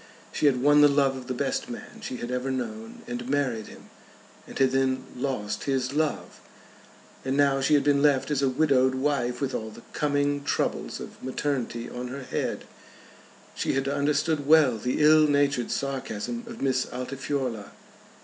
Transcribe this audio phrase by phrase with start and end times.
[0.31, 3.67] She had won the love of the best man she had ever known, and married
[3.67, 3.91] him,
[4.47, 6.39] and had then lost his love!
[7.23, 10.99] And now she had been left as a widowed wife, with all the coming troubles
[10.99, 12.65] of maternity on her head.
[13.53, 17.69] She had understood well the ill natured sarcasm of Miss Altifiorla.